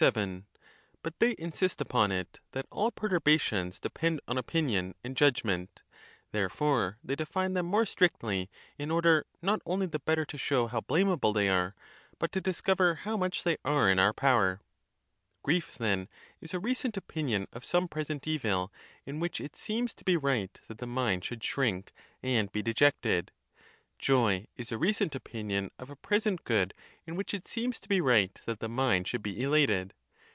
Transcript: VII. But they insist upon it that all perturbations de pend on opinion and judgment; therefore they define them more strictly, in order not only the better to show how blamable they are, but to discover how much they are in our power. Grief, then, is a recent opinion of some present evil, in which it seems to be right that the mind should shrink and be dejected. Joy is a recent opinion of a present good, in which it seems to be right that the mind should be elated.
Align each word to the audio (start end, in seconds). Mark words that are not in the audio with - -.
VII. 0.15 0.45
But 1.03 1.19
they 1.19 1.35
insist 1.37 1.79
upon 1.79 2.11
it 2.11 2.39
that 2.53 2.65
all 2.71 2.89
perturbations 2.89 3.77
de 3.79 3.87
pend 3.91 4.19
on 4.27 4.35
opinion 4.35 4.95
and 5.03 5.15
judgment; 5.15 5.83
therefore 6.31 6.97
they 7.03 7.15
define 7.15 7.53
them 7.53 7.67
more 7.67 7.85
strictly, 7.85 8.49
in 8.79 8.89
order 8.89 9.27
not 9.43 9.61
only 9.63 9.85
the 9.85 9.99
better 9.99 10.25
to 10.25 10.39
show 10.39 10.65
how 10.65 10.81
blamable 10.81 11.33
they 11.35 11.49
are, 11.49 11.75
but 12.17 12.31
to 12.31 12.41
discover 12.41 12.95
how 12.95 13.15
much 13.15 13.43
they 13.43 13.57
are 13.63 13.91
in 13.91 13.99
our 13.99 14.11
power. 14.11 14.59
Grief, 15.43 15.75
then, 15.77 16.07
is 16.39 16.51
a 16.55 16.59
recent 16.59 16.97
opinion 16.97 17.45
of 17.53 17.63
some 17.63 17.87
present 17.87 18.27
evil, 18.27 18.73
in 19.05 19.19
which 19.19 19.39
it 19.39 19.55
seems 19.55 19.93
to 19.93 20.03
be 20.03 20.17
right 20.17 20.59
that 20.67 20.79
the 20.79 20.87
mind 20.87 21.23
should 21.23 21.43
shrink 21.43 21.93
and 22.23 22.51
be 22.51 22.63
dejected. 22.63 23.29
Joy 23.99 24.47
is 24.55 24.71
a 24.71 24.79
recent 24.79 25.13
opinion 25.13 25.69
of 25.77 25.91
a 25.91 25.95
present 25.95 26.43
good, 26.43 26.73
in 27.05 27.15
which 27.15 27.35
it 27.35 27.47
seems 27.47 27.79
to 27.79 27.87
be 27.89 28.01
right 28.01 28.33
that 28.47 28.59
the 28.59 28.67
mind 28.67 29.07
should 29.07 29.21
be 29.21 29.39
elated. 29.43 29.93